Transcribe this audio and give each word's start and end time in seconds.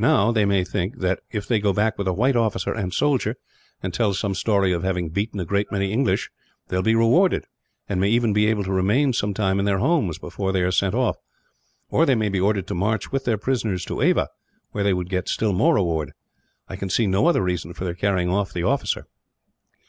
Now 0.00 0.32
they 0.32 0.44
may 0.44 0.64
think 0.64 0.98
that, 0.98 1.20
if 1.30 1.46
they 1.46 1.60
go 1.60 1.72
back 1.72 1.96
with 1.96 2.08
a 2.08 2.12
white 2.12 2.34
officer 2.34 2.72
and 2.74 2.92
soldier, 2.92 3.36
and 3.80 3.94
tell 3.94 4.12
some 4.12 4.34
story 4.34 4.72
of 4.72 4.82
having 4.82 5.10
beaten 5.10 5.38
a 5.38 5.44
great 5.44 5.70
many 5.70 5.92
English, 5.92 6.28
they 6.66 6.76
will 6.76 6.82
be 6.82 6.96
rewarded; 6.96 7.44
and 7.88 8.00
may 8.00 8.08
even 8.10 8.32
be 8.32 8.46
able 8.46 8.64
to 8.64 8.72
remain 8.72 9.12
some 9.12 9.32
time 9.32 9.60
in 9.60 9.66
their 9.66 9.78
homes, 9.78 10.18
before 10.18 10.50
they 10.50 10.62
are 10.62 10.72
sent 10.72 10.96
off; 10.96 11.18
or 11.88 12.04
they 12.04 12.16
may 12.16 12.28
be 12.30 12.40
ordered 12.40 12.66
to 12.66 12.74
march 12.74 13.12
with 13.12 13.24
their 13.24 13.38
prisoners 13.38 13.84
to 13.84 14.00
Ava, 14.02 14.28
where 14.72 14.82
they 14.82 14.92
would 14.92 15.08
get 15.08 15.28
still 15.28 15.52
more 15.52 15.74
reward. 15.76 16.14
I 16.68 16.74
can 16.74 16.90
see 16.90 17.06
no 17.06 17.28
other 17.28 17.40
reason 17.44 17.72
for 17.72 17.84
their 17.84 17.94
carrying 17.94 18.28
off 18.28 18.52
the 18.52 18.64
officer." 18.64 19.06